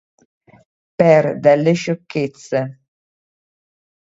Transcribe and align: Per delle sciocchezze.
Per 0.95 1.35
delle 1.39 1.73
sciocchezze. 1.75 2.79